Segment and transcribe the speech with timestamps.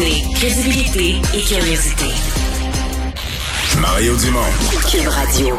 [0.00, 2.06] Combiner crédibilité et curiosité.
[3.80, 4.40] Mario Dumont.
[4.90, 5.58] Cube Radio.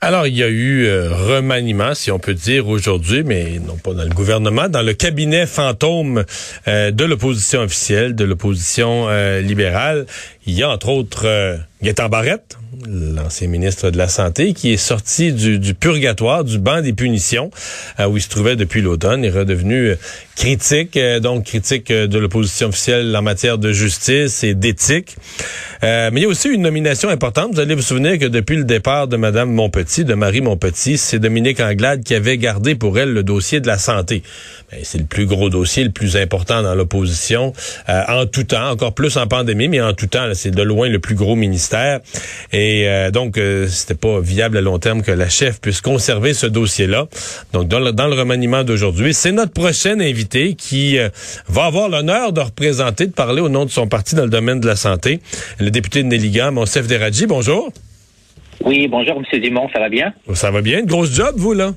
[0.00, 3.94] Alors, il y a eu euh, remaniement, si on peut dire, aujourd'hui, mais non pas
[3.94, 6.24] dans le gouvernement, dans le cabinet fantôme
[6.68, 10.06] euh, de l'opposition officielle, de l'opposition euh, libérale.
[10.46, 14.76] Il y a, entre autres, euh, Gaétan Barrette, l'ancien ministre de la Santé, qui est
[14.76, 17.50] sorti du, du purgatoire, du banc des punitions,
[18.00, 19.96] euh, où il se trouvait depuis l'automne, est redevenu euh,
[20.36, 25.16] critique, euh, donc critique euh, de l'opposition officielle en matière de justice et d'éthique.
[25.82, 27.54] Euh, mais il y a aussi une nomination importante.
[27.54, 31.18] Vous allez vous souvenir que depuis le départ de Madame Montpetit, de Marie Montpetit, c'est
[31.18, 34.22] Dominique Anglade qui avait gardé pour elle le dossier de la santé.
[34.70, 37.52] Ben, c'est le plus gros dossier, le plus important dans l'opposition,
[37.86, 40.98] en tout temps, encore plus en pandémie, mais en tout temps, c'est de loin le
[40.98, 42.00] plus gros ministère.
[42.86, 46.46] Euh, donc, euh, c'était pas viable à long terme que la chef puisse conserver ce
[46.46, 47.06] dossier-là.
[47.52, 51.08] Donc, dans le, dans le remaniement d'aujourd'hui, c'est notre prochaine invité qui euh,
[51.48, 54.60] va avoir l'honneur de représenter, de parler au nom de son parti dans le domaine
[54.60, 55.20] de la santé,
[55.58, 57.26] le député de Néligan, Monsef Deradji.
[57.26, 57.72] Bonjour.
[58.64, 59.40] Oui, bonjour, M.
[59.40, 60.14] Dumont, ça va bien?
[60.32, 60.80] Ça va bien?
[60.80, 61.72] Une grosse job, vous, là?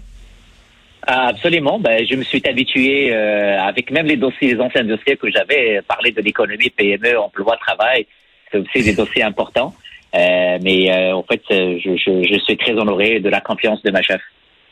[1.08, 1.80] Ah, absolument.
[1.80, 5.82] Ben, je me suis habitué, euh, avec même les dossiers, les anciens dossiers que j'avais,
[5.88, 8.06] parler de l'économie, PME, emploi, travail,
[8.52, 9.74] c'est aussi des dossiers importants.
[10.16, 13.82] Euh, mais euh, en fait, euh, je, je, je suis très honoré de la confiance
[13.84, 14.22] de ma chef.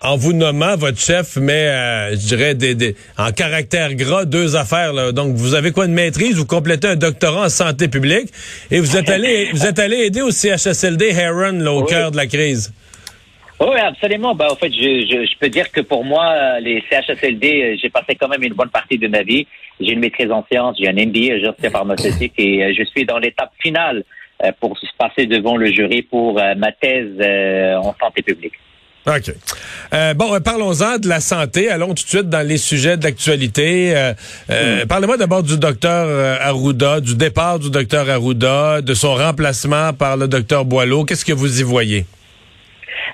[0.02, 4.56] En vous nommant, votre chef met, euh, je dirais, des, des- en caractère gras, deux
[4.56, 4.94] affaires.
[4.94, 5.12] Là.
[5.12, 6.36] Donc, vous avez quoi de maîtrise?
[6.36, 8.28] Vous complétez un doctorat en santé publique
[8.72, 11.88] et vous êtes allé, vous êtes allé aider au CHSLD Heron, là, au Oui.
[11.90, 12.74] cœur de la crise.
[13.60, 14.36] Oui, absolument.
[14.36, 17.90] Ben, en fait, je, je, je peux dire que pour moi, euh, les CHSLD, j'ai
[17.90, 19.48] passé quand même une bonne partie de ma vie.
[19.80, 23.18] J'ai une maîtrise en sciences, j'ai un MBA en gestion pharmaceutique et je suis dans
[23.18, 24.04] l'étape finale
[24.60, 28.54] pour se passer devant le jury pour euh, ma thèse euh, en santé publique.
[29.08, 29.32] OK.
[29.94, 31.70] Euh, bon, euh, parlons-en de la santé.
[31.70, 33.96] Allons tout de suite dans les sujets d'actualité.
[33.96, 34.14] Euh,
[34.50, 39.94] euh, Parlez-moi d'abord du docteur euh, Arruda, du départ du docteur Arruda, de son remplacement
[39.94, 41.06] par le docteur Boileau.
[41.06, 42.06] Qu'est-ce que vous y voyez?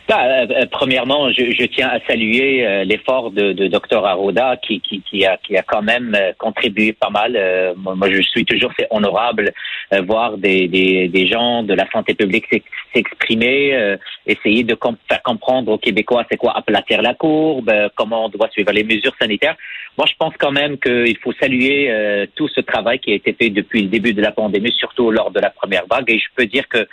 [0.09, 4.81] Ben, euh, premièrement, je, je tiens à saluer euh, l'effort de, de Dr Arruda qui,
[4.81, 7.35] qui, qui, a, qui a quand même euh, contribué pas mal.
[7.37, 9.53] Euh, moi, je suis toujours c'est honorable
[9.93, 15.23] euh, voir des, des, des gens de la santé publique s'ex- s'exprimer, essayer de faire
[15.23, 19.55] comprendre aux Québécois c'est quoi aplatir la courbe, comment on doit suivre les mesures sanitaires.
[19.97, 23.49] Moi, je pense quand même qu'il faut saluer tout ce travail qui a été fait
[23.49, 26.09] depuis le début de la pandémie, surtout lors de la première vague.
[26.09, 26.85] Et je peux dire que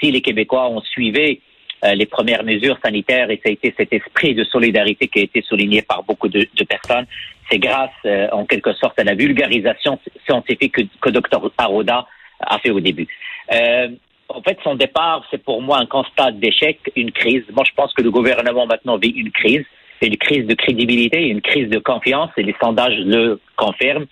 [0.00, 1.40] si les Québécois ont suivi
[1.84, 5.22] euh, les premières mesures sanitaires et ça a été cet esprit de solidarité qui a
[5.22, 7.06] été souligné par beaucoup de, de personnes.
[7.50, 12.06] C'est grâce, euh, en quelque sorte, à la vulgarisation scientifique que, que Dr Arruda
[12.40, 13.06] a fait au début.
[13.52, 13.88] Euh,
[14.28, 17.44] en fait, son départ, c'est pour moi un constat d'échec, une crise.
[17.52, 19.64] Moi, je pense que le gouvernement maintenant vit une crise,
[20.02, 24.06] une crise de crédibilité, une crise de confiance, et les sondages le confirment.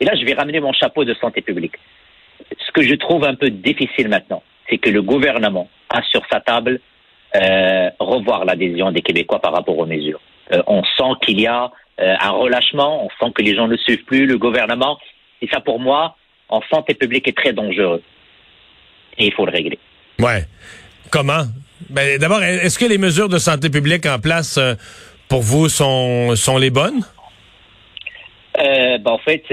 [0.00, 1.74] Et là, je vais ramener mon chapeau de santé publique.
[2.58, 6.40] Ce que je trouve un peu difficile maintenant, c'est que le gouvernement a sur sa
[6.40, 6.80] table
[7.36, 10.20] euh, revoir l'adhésion des Québécois par rapport aux mesures.
[10.52, 11.70] Euh, on sent qu'il y a
[12.00, 14.98] euh, un relâchement, on sent que les gens ne suivent plus le gouvernement.
[15.42, 16.16] Et ça, pour moi,
[16.48, 18.02] en santé publique, est très dangereux.
[19.18, 19.78] Et il faut le régler.
[20.18, 20.44] Ouais.
[21.10, 21.44] Comment?
[21.88, 24.58] Ben, D'abord, est-ce que les mesures de santé publique en place
[25.28, 27.02] pour vous sont, sont les bonnes?
[28.58, 29.44] Euh, ben, en fait,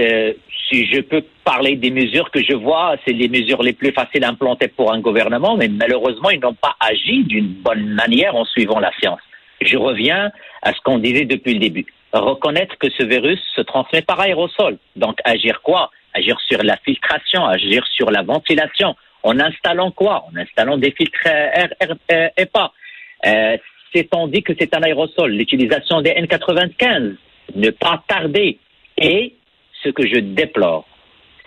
[0.70, 4.24] si je peux parler des mesures que je vois, c'est les mesures les plus faciles
[4.24, 8.46] à implanter pour un gouvernement, mais malheureusement, ils n'ont pas agi d'une bonne manière en
[8.46, 9.20] suivant la science.
[9.62, 11.86] Je reviens à ce qu'on disait depuis le début.
[12.14, 14.78] Reconnaître que ce virus se transmet par aérosol.
[14.96, 15.92] Donc, agir quoi?
[16.14, 18.96] Agir sur la filtration, agir sur la ventilation.
[19.24, 20.26] En installant quoi?
[20.32, 22.72] En installant des filtres euh, R, R, euh, EPA.
[23.26, 23.58] Euh,
[23.94, 27.16] C'est-on dit que c'est un aérosol L'utilisation des N95.
[27.56, 28.60] Ne pas tarder.
[28.98, 29.34] Et
[29.88, 30.86] ce que je déplore,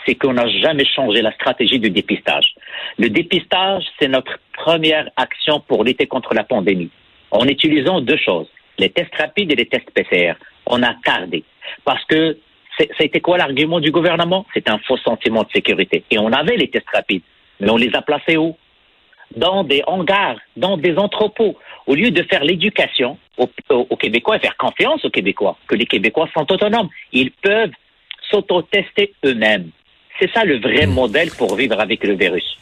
[0.06, 2.54] c'est qu'on n'a jamais changé la stratégie de dépistage.
[2.98, 6.90] Le dépistage, c'est notre première action pour lutter contre la pandémie.
[7.30, 10.34] En utilisant deux choses, les tests rapides et les tests PCR.
[10.66, 11.44] On a tardé.
[11.84, 12.38] Parce que
[12.98, 14.46] c'était quoi l'argument du gouvernement?
[14.54, 16.04] C'est un faux sentiment de sécurité.
[16.10, 17.22] Et on avait les tests rapides,
[17.60, 18.56] mais on les a placés où?
[19.36, 21.56] Dans des hangars, dans des entrepôts.
[21.86, 26.28] Au lieu de faire l'éducation aux Québécois et faire confiance aux Québécois, que les Québécois
[26.36, 27.70] sont autonomes, ils peuvent
[28.30, 29.70] s'auto-tester eux-mêmes.
[30.18, 32.56] C'est ça le vrai modèle pour vivre avec le virus.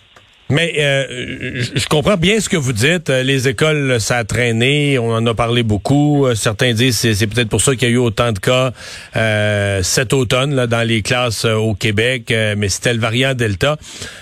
[0.50, 3.10] Mais euh, je, comprends bien ce que vous dites.
[3.10, 6.26] Euh, Les écoles, ça a traîné, on en a parlé beaucoup.
[6.26, 8.72] Euh, Certains disent que c'est peut-être pour ça qu'il y a eu autant de cas
[9.16, 13.34] euh, cet automne là, dans les classes euh, au Québec, euh, mais c'était le variant
[13.34, 13.76] Delta.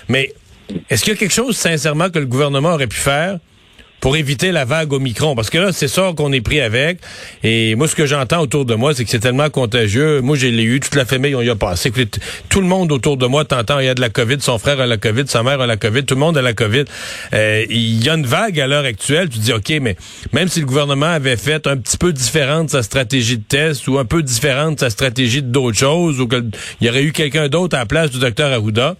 [0.09, 0.33] Mais
[0.89, 3.37] est-ce qu'il y a quelque chose, sincèrement, que le gouvernement aurait pu faire
[3.99, 5.35] pour éviter la vague Omicron?
[5.35, 6.99] Parce que là, c'est ça qu'on est pris avec.
[7.43, 10.21] Et moi, ce que j'entends autour de moi, c'est que c'est tellement contagieux.
[10.21, 11.91] Moi, j'ai eu, toute la famille, on y a passé.
[12.49, 14.79] Tout le monde autour de moi t'entends, il y a de la COVID, son frère
[14.79, 16.85] a la COVID, sa mère a la COVID, tout le monde a la COVID.
[17.33, 19.29] Euh, il y a une vague à l'heure actuelle.
[19.29, 19.95] Tu dis, OK, mais
[20.33, 23.97] même si le gouvernement avait fait un petit peu différente sa stratégie de test ou
[23.97, 26.51] un peu différente sa stratégie d'autres choses, ou qu'il
[26.81, 28.95] y aurait eu quelqu'un d'autre à la place du docteur Arruda,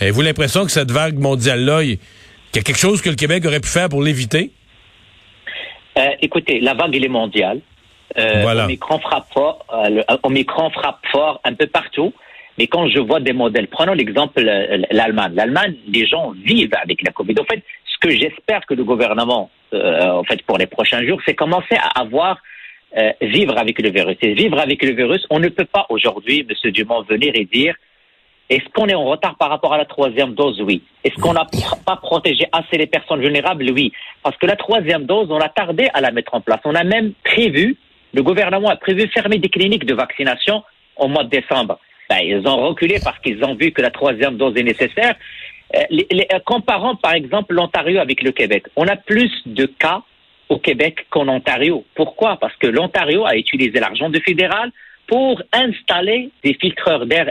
[0.00, 1.82] avez-vous l'impression que cette vague mondiale-là,
[2.56, 4.50] qu'il y a quelque chose que le Québec aurait pu faire pour l'éviter?
[5.98, 7.60] Euh, écoutez, la vague, elle est mondiale.
[8.16, 8.64] Euh, voilà.
[8.64, 12.14] Omicron frappe fort, euh, Omicron frappe fort un peu partout.
[12.56, 15.32] Mais quand je vois des modèles, prenons l'exemple euh, l'Allemagne.
[15.34, 17.34] L'Allemagne, les gens vivent avec la COVID.
[17.38, 21.20] En fait, ce que j'espère que le gouvernement, euh, en fait, pour les prochains jours,
[21.26, 22.38] c'est commencer à avoir
[22.96, 24.16] euh, vivre avec le virus.
[24.22, 27.74] Et vivre avec le virus, on ne peut pas aujourd'hui, Monsieur Dumont, venir et dire
[28.48, 30.60] est-ce qu'on est en retard par rapport à la troisième dose?
[30.60, 30.82] Oui.
[31.02, 31.46] Est-ce qu'on n'a
[31.84, 33.68] pas protégé assez les personnes vulnérables?
[33.70, 33.92] Oui.
[34.22, 36.60] Parce que la troisième dose, on a tardé à la mettre en place.
[36.64, 37.76] On a même prévu,
[38.14, 40.62] le gouvernement a prévu fermer des cliniques de vaccination
[40.96, 41.80] au mois de décembre.
[42.08, 45.16] Ben, ils ont reculé parce qu'ils ont vu que la troisième dose est nécessaire.
[45.74, 45.82] Euh,
[46.12, 48.66] euh, comparons par exemple l'Ontario avec le Québec.
[48.76, 50.02] On a plus de cas
[50.48, 51.84] au Québec qu'en Ontario.
[51.96, 52.36] Pourquoi?
[52.36, 54.70] Parce que l'Ontario a utilisé l'argent du fédéral
[55.06, 57.30] pour installer des filtreurs d'air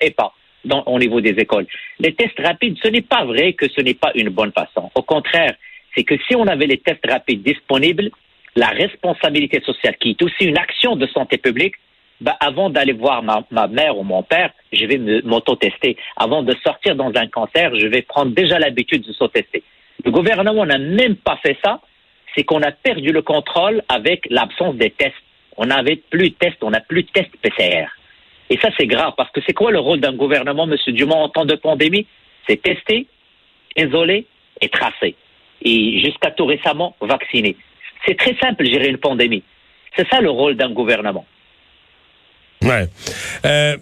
[0.00, 0.32] EPA
[0.64, 1.66] dans, au niveau des écoles.
[1.98, 4.90] Les tests rapides, ce n'est pas vrai que ce n'est pas une bonne façon.
[4.94, 5.54] Au contraire,
[5.94, 8.10] c'est que si on avait les tests rapides disponibles,
[8.56, 11.74] la responsabilité sociale, qui est aussi une action de santé publique,
[12.20, 15.96] ben, avant d'aller voir ma, ma, mère ou mon père, je vais m'auto-tester.
[16.16, 19.62] Avant de sortir dans un cancer, je vais prendre déjà l'habitude de s'auto-tester.
[20.04, 21.80] Le gouvernement n'a même pas fait ça.
[22.34, 25.14] C'est qu'on a perdu le contrôle avec l'absence des tests.
[25.56, 27.86] On n'avait plus de tests, on n'a plus de tests PCR.
[28.48, 30.76] Et ça, c'est grave parce que c'est quoi le rôle d'un gouvernement, M.
[30.94, 32.06] Dumont, en temps de pandémie?
[32.48, 33.06] C'est tester,
[33.76, 34.26] isoler
[34.60, 35.14] et tracer.
[35.62, 37.56] Et jusqu'à tout récemment, vacciner.
[38.06, 39.44] C'est très simple, gérer une pandémie.
[39.96, 41.26] C'est ça le rôle d'un gouvernement.
[42.62, 42.86] Ouais.
[43.44, 43.76] Euh,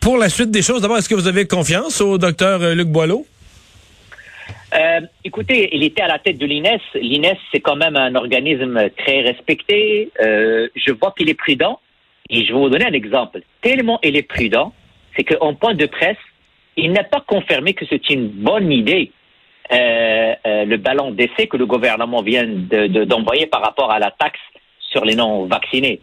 [0.00, 2.88] pour la suite des choses, d'abord, est-ce que vous avez confiance au docteur euh, Luc
[2.88, 3.26] Boileau?
[4.76, 6.80] Euh, écoutez, il était à la tête de l'INES.
[6.94, 10.10] L'INES, c'est quand même un organisme très respecté.
[10.20, 11.80] Euh, je vois qu'il est prudent.
[12.28, 13.40] Et je vais vous donner un exemple.
[13.62, 14.72] Tellement il est prudent,
[15.16, 16.18] c'est qu'en point de presse,
[16.76, 19.12] il n'a pas confirmé que c'est une bonne idée
[19.72, 24.40] euh, le ballon d'essai que le gouvernement vient d'envoyer de, par rapport à la taxe
[24.78, 26.00] sur les non-vaccinés.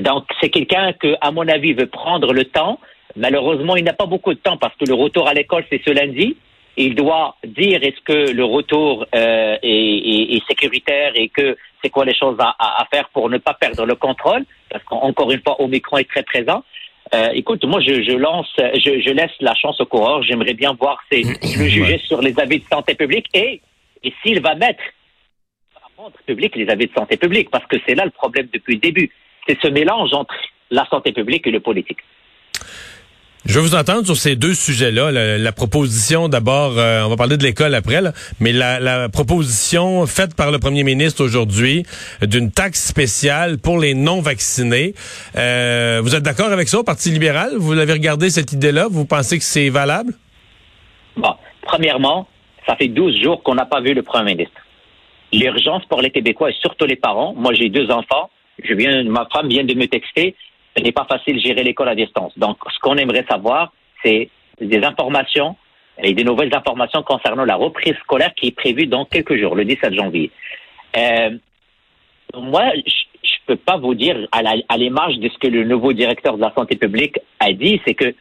[0.00, 2.78] Donc, c'est quelqu'un que, à mon avis, veut prendre le temps.
[3.16, 5.90] Malheureusement, il n'a pas beaucoup de temps parce que le retour à l'école, c'est ce
[5.90, 6.36] lundi.
[6.78, 11.90] Il doit dire est-ce que le retour euh, est, est, est, sécuritaire et que c'est
[11.90, 14.44] quoi les choses à, à, faire pour ne pas perdre le contrôle?
[14.70, 16.64] Parce qu'encore une fois, Omicron est très présent.
[17.14, 20.22] Euh, écoute, moi, je, je lance, je, je, laisse la chance au coureur.
[20.22, 23.60] J'aimerais bien voir ses, le juger sur les avis de santé publique et,
[24.02, 24.82] et s'il va mettre
[25.96, 28.80] rendre public les avis de santé publique, parce que c'est là le problème depuis le
[28.80, 29.10] début
[29.48, 30.34] c'est ce mélange entre
[30.70, 31.98] la santé publique et le politique.
[33.46, 35.38] Je vais vous entendre sur ces deux sujets-là.
[35.38, 38.00] La, proposition, d'abord, euh, on va parler de l'école après,
[38.40, 41.84] mais la, proposition faite par le premier ministre aujourd'hui
[42.20, 44.94] d'une taxe spéciale pour les non-vaccinés.
[45.36, 47.52] Euh, vous êtes d'accord avec ça Parti libéral?
[47.56, 48.88] Vous l'avez regardé, cette idée-là?
[48.90, 50.14] Vous pensez que c'est valable?
[51.16, 52.28] Bon, premièrement,
[52.66, 54.60] ça fait 12 jours qu'on n'a pas vu le premier ministre.
[55.32, 58.30] L'urgence pour les Québécois et surtout les parents, moi j'ai deux enfants,
[58.62, 60.34] je viens, ma femme vient de me texter.
[60.76, 62.32] Ce n'est pas facile de gérer l'école à distance.
[62.38, 63.72] Donc, ce qu'on aimerait savoir,
[64.04, 65.56] c'est des informations
[66.02, 69.64] et des nouvelles informations concernant la reprise scolaire qui est prévue dans quelques jours, le
[69.64, 70.30] 17 janvier.
[70.96, 71.30] Euh,
[72.34, 76.36] moi, je ne peux pas vous dire à l'image de ce que le nouveau directeur
[76.36, 78.14] de la santé publique a dit, c'est que,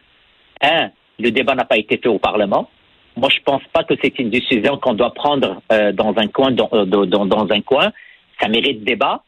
[0.61, 0.89] un,
[1.19, 2.69] le débat n'a pas été fait au Parlement.
[3.15, 6.55] Moi, je pense pas que c'est une décision qu'on doit prendre euh, dans un coin,
[6.73, 7.91] euh, dans, dans, un coin.
[8.39, 9.23] Ça mérite débat.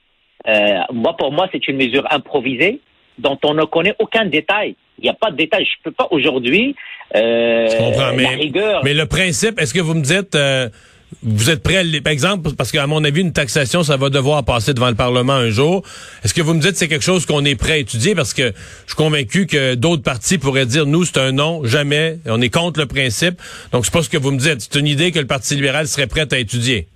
[0.48, 2.82] Euh, moi, pour moi, c'est une mesure improvisée
[3.20, 4.76] dont on ne connaît aucun détail.
[4.98, 5.66] Il n'y a pas de détail.
[5.66, 6.76] Je peux pas aujourd'hui.
[7.16, 7.68] Euh,
[8.16, 8.82] mais, rigueur...
[8.84, 10.70] mais le principe, est-ce que vous me dites, euh,
[11.24, 14.44] vous êtes prêt, à, par exemple, parce qu'à mon avis, une taxation, ça va devoir
[14.44, 15.82] passer devant le Parlement un jour.
[16.24, 18.14] Est-ce que vous me dites c'est quelque chose qu'on est prêt à étudier?
[18.14, 22.20] Parce que je suis convaincu que d'autres partis pourraient dire, nous, c'est un non, jamais.
[22.26, 23.42] On est contre le principe.
[23.72, 24.62] Donc, c'est pas ce que vous me dites.
[24.62, 26.88] C'est une idée que le Parti libéral serait prêt à étudier.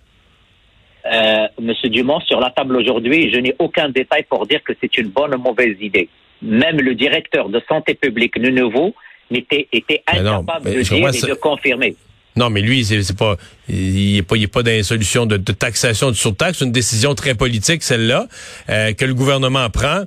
[1.05, 4.97] Euh, Monsieur Dumont, sur la table aujourd'hui, je n'ai aucun détail pour dire que c'est
[4.97, 6.09] une bonne ou mauvaise idée.
[6.41, 8.93] Même le directeur de santé publique de nouveau
[9.31, 11.95] était, était incapable de dire et de confirmer.
[12.35, 13.35] Non, mais lui, c'est pas,
[13.69, 17.13] il n'est pas, il est pas dans une solution de, taxation de surtaxe, une décision
[17.13, 18.27] très politique, celle-là,
[18.69, 20.03] euh, que le gouvernement prend.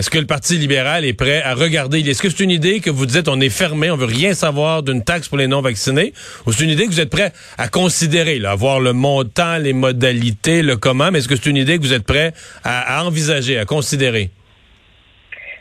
[0.00, 2.00] Est-ce que le Parti libéral est prêt à regarder?
[2.00, 4.82] Est-ce que c'est une idée que vous dites on est fermé, on veut rien savoir
[4.82, 6.14] d'une taxe pour les non-vaccinés?
[6.46, 9.74] Ou c'est une idée que vous êtes prêt à considérer, à voir le montant, les
[9.74, 12.32] modalités, le comment, mais est-ce que c'est une idée que vous êtes prêt
[12.64, 14.30] à, envisager, à considérer?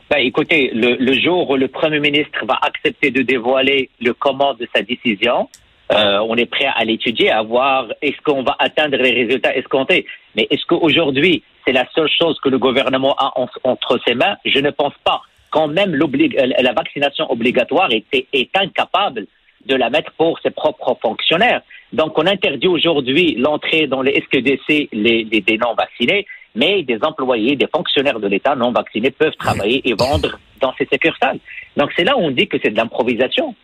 [0.10, 4.54] Ben, écoutez, le, le, jour où le Premier ministre va accepter de dévoiler le comment
[4.54, 5.50] de sa décision,
[5.92, 10.06] euh, on est prêt à l'étudier, à voir est-ce qu'on va atteindre les résultats escomptés.
[10.38, 14.60] Mais est-ce qu'aujourd'hui, c'est la seule chose que le gouvernement a entre ses mains Je
[14.60, 15.22] ne pense pas.
[15.52, 19.26] Quand même, euh, la vaccination obligatoire est, est incapable
[19.66, 21.62] de la mettre pour ses propres fonctionnaires.
[21.92, 26.26] Donc, on interdit aujourd'hui l'entrée dans les SQDC les, des non-vaccinés,
[26.56, 30.88] mais des employés, des fonctionnaires de l'État non vaccinés peuvent travailler et vendre dans ces
[30.92, 31.40] succursales.
[31.78, 33.56] Donc, c'est là où on dit que c'est de l'improvisation.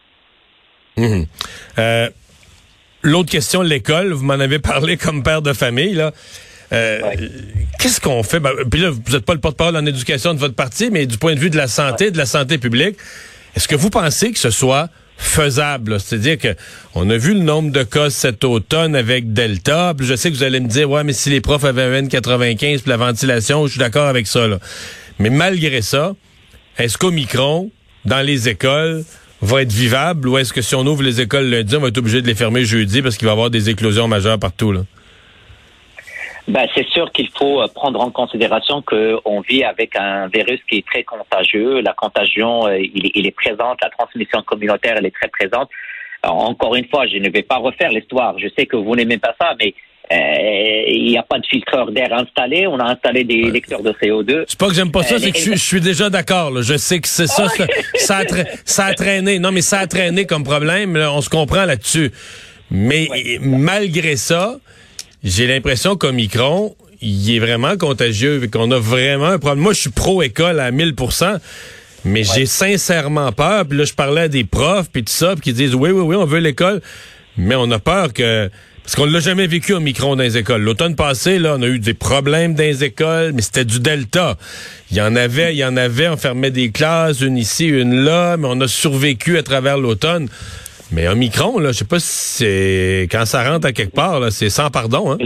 [0.97, 1.25] Mhm.
[1.77, 2.09] Euh,
[3.03, 6.11] l'autre question, l'école, vous m'en avez parlé comme père de famille, là.
[6.75, 6.99] Euh,
[7.79, 8.39] qu'est-ce qu'on fait?
[8.39, 11.17] Ben, puis là, vous n'êtes pas le porte-parole en éducation de votre parti, mais du
[11.17, 12.97] point de vue de la santé, de la santé publique,
[13.55, 15.99] est-ce que vous pensez que ce soit faisable?
[15.99, 16.55] C'est-à-dire que
[16.93, 19.93] on a vu le nombre de cas cet automne avec Delta.
[19.97, 22.01] Puis je sais que vous allez me dire, ouais, mais si les profs avaient un
[22.01, 24.47] N95 puis la ventilation, je suis d'accord avec ça.
[24.47, 24.59] Là.
[25.19, 26.13] Mais malgré ça,
[26.77, 27.71] est-ce qu'Omicron,
[28.03, 29.05] dans les écoles,
[29.41, 31.97] va être vivable ou est-ce que si on ouvre les écoles lundi, on va être
[31.97, 34.71] obligé de les fermer jeudi parce qu'il va y avoir des éclosions majeures partout?
[34.71, 34.81] Là?
[36.47, 40.77] Ben, c'est sûr qu'il faut euh, prendre en considération qu'on vit avec un virus qui
[40.77, 41.81] est très contagieux.
[41.81, 45.69] La contagion, euh, il, est présente, la transmission communautaire, elle est très présente.
[46.23, 48.37] encore une fois, je ne vais pas refaire l'histoire.
[48.37, 49.73] Je sais que vous n'aimez pas ça, mais
[50.13, 52.67] euh, il n'y a pas de filtreur d'air installé.
[52.67, 54.43] On a installé des lecteurs de CO2.
[54.47, 56.61] C'est pas que j'aime pas ça, c'est que je, suis déjà d'accord.
[56.61, 57.47] Je sais que c'est ça,
[57.95, 58.23] ça, a
[58.65, 59.39] ça, a traîné.
[59.39, 60.95] Non, mais ça a traîné comme problème.
[60.95, 62.11] on se comprend là-dessus.
[62.69, 63.07] Mais
[63.41, 64.57] malgré ça,
[65.23, 69.63] j'ai l'impression qu'Omicron, il est vraiment contagieux, qu'on a vraiment un problème.
[69.63, 71.39] Moi, je suis pro-école à 1000%
[72.05, 73.65] mais j'ai sincèrement peur.
[73.65, 76.01] Puis là, je parlais à des profs, puis tout ça, puis qui disent, oui, oui,
[76.01, 76.81] oui, on veut l'école,
[77.37, 78.49] mais on a peur que...
[78.83, 80.61] Parce qu'on l'a jamais vécu au micron dans les écoles.
[80.61, 84.37] L'automne passé, là, on a eu des problèmes dans les écoles, mais c'était du delta.
[84.91, 88.03] Il y en avait, il y en avait, on fermait des classes, une ici, une
[88.03, 90.29] là, mais on a survécu à travers l'automne.
[90.91, 94.19] Mais un micron, là, je sais pas si c'est quand ça rentre à quelque part,
[94.19, 95.11] là, c'est sans pardon.
[95.11, 95.17] Hein?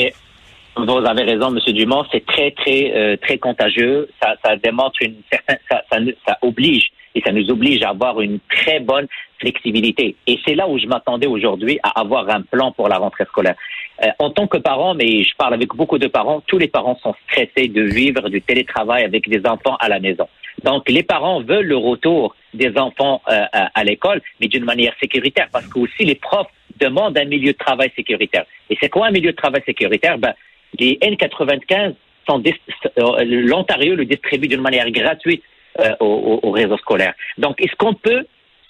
[0.77, 4.09] vous avez raison, Monsieur Dumont, c'est très, très, euh, très contagieux.
[4.21, 9.07] Ça, démontre une certaine, ça, oblige et ça nous oblige à avoir une très bonne
[9.39, 10.15] flexibilité.
[10.27, 13.55] Et c'est là où je m'attendais aujourd'hui à avoir un plan pour la rentrée scolaire.
[14.03, 16.97] Euh, en tant que parent, mais je parle avec beaucoup de parents, tous les parents
[17.01, 20.27] sont stressés de vivre du télétravail avec des enfants à la maison.
[20.63, 25.47] Donc, les parents veulent le retour des enfants euh, à, l'école, mais d'une manière sécuritaire,
[25.51, 26.47] parce que aussi les profs
[26.79, 28.45] demandent un milieu de travail sécuritaire.
[28.69, 30.17] Et c'est quoi un milieu de travail sécuritaire?
[30.17, 30.33] Ben,
[30.79, 31.93] Les N95
[32.27, 35.43] sont euh, l'Ontario le distribue d'une manière gratuite
[35.79, 37.13] euh, au, au, réseau scolaire.
[37.37, 38.25] Donc, est-ce qu'on peut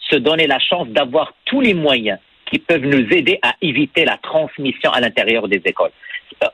[0.09, 2.19] se donner la chance d'avoir tous les moyens
[2.51, 5.91] qui peuvent nous aider à éviter la transmission à l'intérieur des écoles?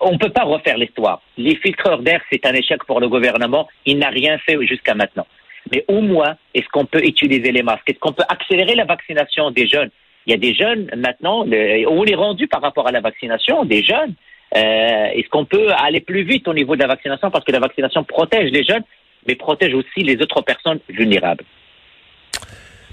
[0.02, 1.22] On ne peut pas refaire l'histoire.
[1.38, 3.68] Les filtreurs d'air, c'est un échec pour le gouvernement.
[3.86, 5.28] Il n'a rien fait jusqu'à maintenant.
[5.72, 7.90] Mais au moins, est-ce qu'on peut utiliser les masques?
[7.90, 9.90] Est-ce qu'on peut accélérer la vaccination des jeunes?
[10.28, 13.84] Il y a des jeunes maintenant, on est rendu par rapport à la vaccination des
[13.84, 14.14] jeunes?
[14.56, 17.60] Euh, est-ce qu'on peut aller plus vite au niveau de la vaccination Parce que la
[17.60, 18.84] vaccination protège les jeunes,
[19.28, 21.44] mais protège aussi les autres personnes vulnérables?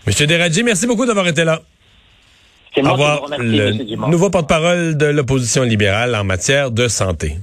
[0.06, 1.61] Monsieur Deradji, merci beaucoup d'avoir été là.
[2.76, 7.37] Remercie, le nouveau porte-parole de l'opposition libérale en matière de santé.